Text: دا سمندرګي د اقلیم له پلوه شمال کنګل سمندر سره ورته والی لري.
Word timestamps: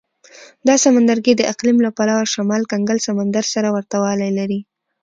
دا 0.67 0.75
سمندرګي 0.83 1.33
د 1.37 1.41
اقلیم 1.53 1.77
له 1.85 1.89
پلوه 1.97 2.23
شمال 2.33 2.61
کنګل 2.71 2.97
سمندر 3.07 3.45
سره 3.53 3.67
ورته 3.75 3.95
والی 4.03 4.29
لري. 4.39 4.59